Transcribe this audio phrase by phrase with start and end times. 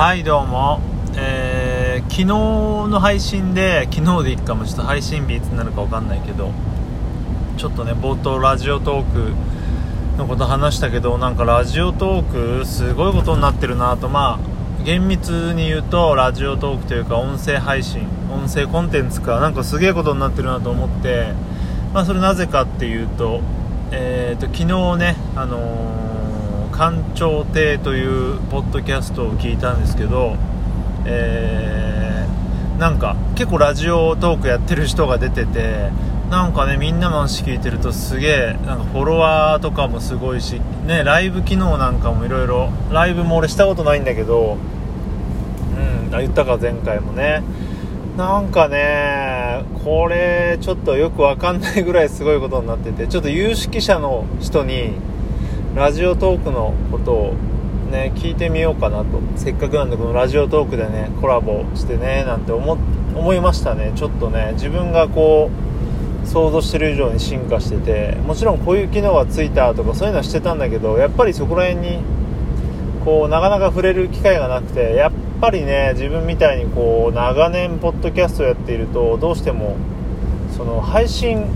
[0.00, 0.80] はいどうも、
[1.14, 6.52] えー、昨日の配信で昨日でいいかもちょっと配信日いつになるか分かんないけど
[7.58, 9.34] ちょっとね冒頭ラジオトーク
[10.16, 14.08] のこと話したけどなんかラジオトークすごいことになってるなと。
[14.08, 21.34] まあ厳密に言うとラジオトークというか音声配信音声コンテンツかなんかすげえことになってるなと思って
[21.92, 23.42] まあそれなぜかっていうと
[23.92, 26.19] えーと、昨日ねあのー
[26.80, 30.38] 官庁亭というポッドキャストを聞いたんですけど、
[31.04, 35.90] えー、なんか結構ラジオトークやってる人が出てて
[36.30, 38.56] なんかねみんなの話聞いてるとすげえ
[38.92, 44.56] フォロワーとかもすごいし、ね、ライブ機能なんかもいろいろライブも俺したことないんだけど
[45.76, 47.42] うんあ言ったか前回もね。
[48.16, 54.94] なんかねこれちょっとよくわかんないぐらいすごいことになっててちょっと有識者の人に
[55.74, 57.34] ラジオトークのことを
[57.90, 59.20] ね聞いてみようかなと。
[59.36, 63.92] せっかくなんでこのラジオトークでねコラボしてねなんて思思いましたね。
[63.94, 65.50] ちょっとね自分がこ
[66.24, 71.98] う想像してる以上に進化しててもちろんこういう機能がついたとかそういうのはしてたんだけどやっぱりそこら辺に
[73.04, 79.76] こうなかなか触れる機会がなくてやっぱりね自分みたいにこう長年ポッドキャストをやっているとどうしても
[80.56, 81.46] その配信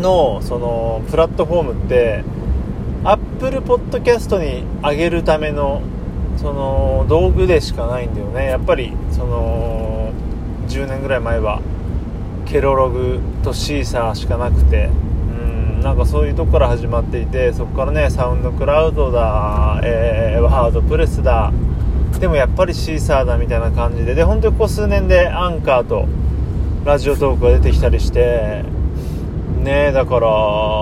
[0.00, 2.24] のそのプラットフォームって
[3.06, 5.80] アップルポッドキャストに上げるための
[6.38, 8.46] その道具でしかないんだよね。
[8.46, 10.10] やっぱりその
[10.66, 11.62] 10年ぐらい前は
[12.46, 14.90] ケロログとシーサーしかなくて。
[15.40, 21.52] うんなんかそういうとこから始まっていてそこからねサウンドクラウドだ、えー、ワードプレスだ。
[22.18, 24.16] でもやっぱりシーサーだみたいな感じで。
[24.16, 26.08] で本当にここ数年でアンカーと
[26.84, 28.64] ラジオトークが出てきたりして
[29.66, 30.28] ねだから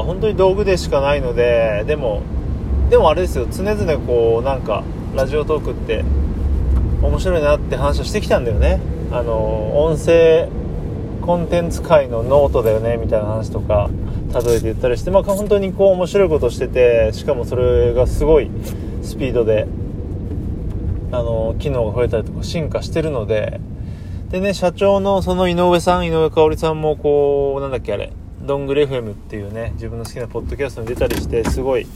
[0.05, 2.23] 本当に道具でしかないのででも
[2.91, 4.85] でもあれですよ常々こうなんか
[5.17, 6.05] ラジオトークって
[7.03, 8.81] 面白いなって話をしてきたんだよね。
[9.13, 10.49] あの音声
[11.21, 13.89] コンテンツ界のノートだよねみたいな話とか
[14.33, 18.51] 例えて言ったりしてまあ本当にこう面白いことしててしかもそれがすごい
[19.03, 19.67] スピードで
[21.13, 23.61] あの機能が増えたりとか進化してるので
[24.31, 28.13] でね社長のその井上さん井上香織さんもこうなんだっけあれ
[28.45, 31.87] どんぐり FM っていうね自分の好きなポッドキャストに出たりしてすごい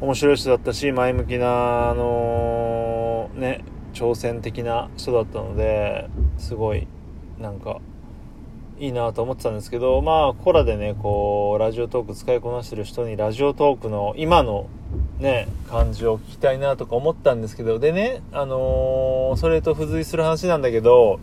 [0.00, 3.64] 面白い人だったし前向きなあのー、ね
[3.94, 6.86] 挑戦的な人だったのですごい
[7.38, 7.80] なんか
[8.78, 14.68] いいなと思ってたんですけどまあコラでねこうラジオトーク使いこなしてる人にラジオトークの今の
[15.18, 21.18] ね感じを聞きたいなとか思ったんですけどでねあのー、それと付随する話なんだけど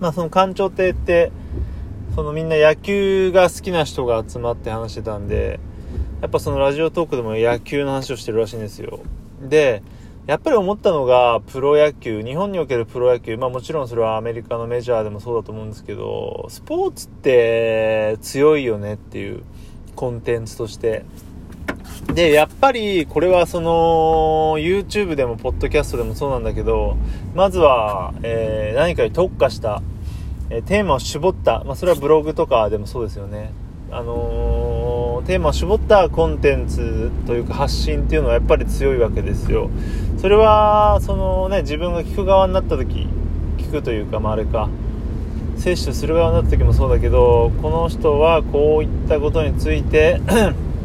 [0.00, 1.30] まあその館長亭って
[2.18, 5.60] そのみんな野球が好きな人が集まって話してたんで、
[6.20, 8.98] やっぱそのラジオトークでも野球の話をしてるらしいんですよ。
[9.40, 9.84] で、
[10.26, 19.44] やっぱり思ったのが、プロ野球、日本におけるプロ野球、まあもちろんそれはアメリカのメジャーでもそうだと思うんですけど、スポーツって強いよねっていう
[19.94, 21.04] コンテンツとして。
[22.14, 26.96] で、やっぱりこれはその YouTube でもポッドキャストでもそうなんだけど、
[27.36, 29.82] まずは、えー、何かに特化した
[30.50, 33.52] えテーマを絞った、まあ、それはブログとかでもそうですよね。
[33.90, 39.70] あのー、テーマを絞ったコンテンツというか発信っていうのはやっぱり強いわけですよ。
[40.18, 43.06] それは、そのね、自分が聞く側になった時、
[43.58, 44.68] 聞くというか、まあ、あれか、
[45.58, 50.20] 摂取する側になった時もそうだけど、この人はこういったことについて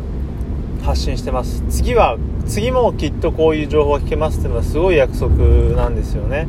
[0.83, 1.63] 発信してます。
[1.69, 5.35] 次は、次もきっとこういう情報が聞けますっていうのはすごい約束
[5.75, 6.47] なんですよね。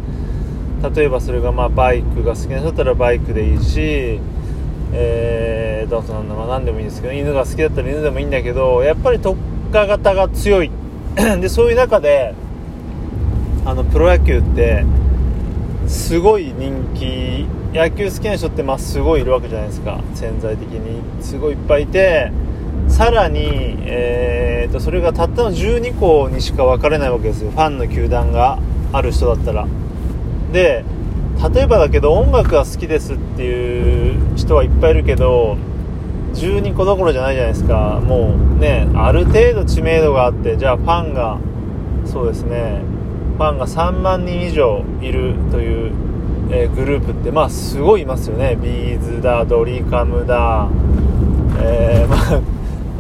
[0.90, 4.20] 例えばそれがまあバイクが好きな人だったらバイクでいいし、
[4.92, 9.38] えー、とあとなんだ、まあ、何でもいいんですけど犬が好きだったら犬でもいいんだけどやっぱり特
[9.72, 10.70] 化型が強い。
[11.40, 12.34] でそういう中で
[13.64, 14.84] あのプロ野球って
[15.86, 20.00] すごい人気野球好きな人ってまあすごいいるわけじゃないですか。
[20.14, 21.00] 潜在的に。
[21.22, 22.30] すごいいっぱいいて
[22.88, 27.50] さらに、えーとそれがたったの12校にしか分かれないわけですよ。
[27.50, 28.58] ファンの球団が
[28.92, 29.66] ある人だったら。
[30.54, 30.84] で
[31.52, 35.58] 例えばだけど音楽が好きですっていう人はいっぱいいるけど
[36.34, 38.00] 12個どころじゃないじゃないですか。
[38.04, 41.38] もうねある程度知名度があってじゃあファンが
[42.06, 42.82] そうですね
[43.36, 45.92] ファンが3万人以上いるという、
[46.50, 48.56] えー、グループってまあすごいいますよね。
[48.56, 50.68] ビーズだドリカムだ
[51.58, 52.40] えー、 まあ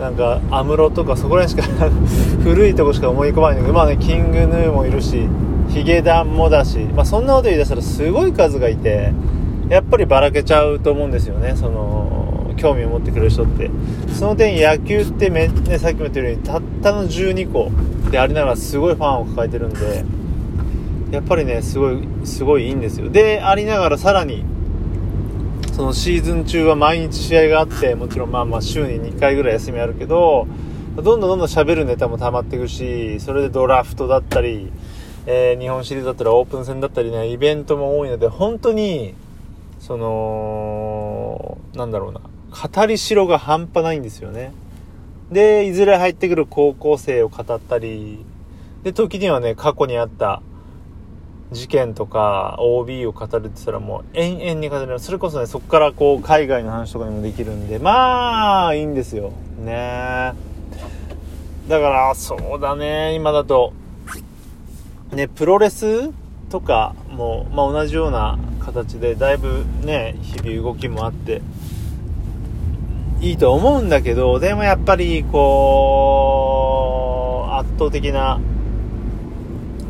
[0.00, 1.88] なんか安室とかそこら辺しか
[2.42, 5.28] 古いとこしか思い込まないんだけどまあねキングヌーもいるし
[5.74, 9.12] ヒゲダンもだし、まあ、そんなこと言い出したらすごい数がいて
[9.68, 13.68] やっぱりばらけちゃうと思うんですよねその興味を持ってくれる人って。
[14.14, 17.72] その点野球ってめ、ね、さっきも言ったようにたったの12個
[18.10, 20.04] でありながらすごいファンを抱えてるんで
[21.10, 23.10] やっぱりねすごいすごいいいんですよ。
[23.10, 24.44] でありながらさらに
[25.72, 30.46] そのシーズン中は毎日試合があってもちろんまあまあ週に2回ぐらい休みあるけど
[30.94, 34.70] どんどんどんどん喋るネタも溜まっていくしそれでドラフトだったり、
[35.26, 39.14] えー、日本シリーズだったりオープン戦だったりねイベントも多いので本当に
[39.80, 44.52] そのなんだろうな語りしろが半端ないんですよね。
[45.30, 48.24] でいずれ入ってくる高校生を語ったり
[48.82, 50.42] で時にはね過去にあった
[51.50, 54.98] 事件とか OB を語るって言ったらもう延々に語る。
[55.00, 59.32] それこそねそこからこう海外の話とかにもできるんでまあいいんですよ。
[59.58, 60.34] ね。
[61.68, 63.72] だからそうだね今だと。
[65.14, 66.10] ねプロレス
[66.50, 71.42] とかも、まあ、同じような形でだいぶね日々動きもあって
[73.20, 76.68] いいと思うんだけどでもやっぱりこ
[77.50, 78.40] う圧倒的な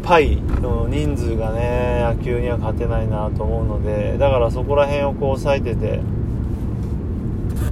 [0.02, 6.00] パイの人数がね野球には勝てないなと思うのでだからそこら辺をこう抑えてて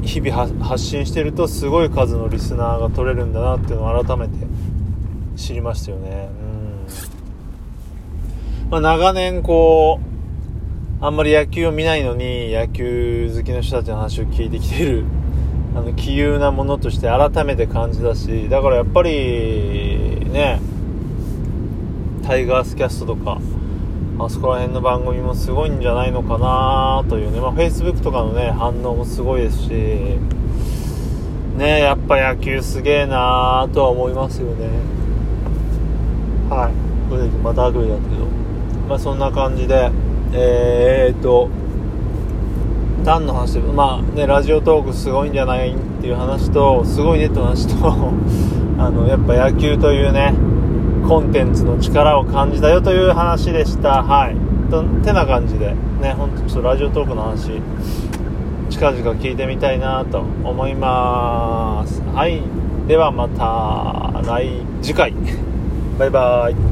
[0.03, 4.47] 日々発信してるとすごい数のリスナーが取れるんだなっていうのを改めて
[5.37, 6.29] 知りましたよね。
[6.41, 7.22] うん。
[8.73, 10.01] まあ長年こ
[11.01, 15.05] うあんまり野球を見ないのに野球好きの人たちの話を聞いてきている
[15.77, 20.59] あの杞憂なものとして改めて感じたしだからやっぱりね
[22.25, 23.43] タイガースキャストとか
[24.19, 29.69] あそこら辺の番組もすごいんじゃないのかなというね、まあ、Facebook とかのね反応もすごいですし
[31.59, 34.67] ねやっぱ野球すげえなーとは思いますよね。
[36.49, 37.11] はい。
[37.11, 38.42] これでまたアグリだけど。
[38.93, 39.91] まあそんな感じで
[40.35, 41.49] えー、っと
[43.05, 47.87] 何の話でまあねラジオトークすごいんじゃないっていう話とすごいねって話と
[48.79, 50.35] あのやっぱ野球というね
[51.09, 54.03] コンテンツの力を感じたよという話でした。
[54.03, 54.37] はい。
[54.71, 57.63] とてな感じでねほんとちょっとラジオトークの話
[58.69, 62.03] 近々聞いてみたいなと思います。
[62.15, 62.43] はい。
[62.87, 64.51] ではまた来
[64.83, 65.15] 次回。
[65.99, 66.72] バイバイ。